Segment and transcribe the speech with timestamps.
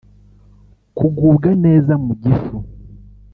[0.97, 2.55] Kugubwa neza mu gifu